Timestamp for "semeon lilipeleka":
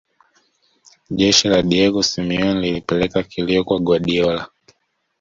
2.03-3.23